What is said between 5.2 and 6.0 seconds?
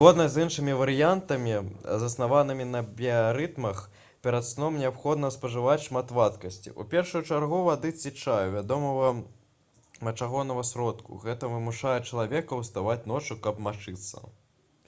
спажываць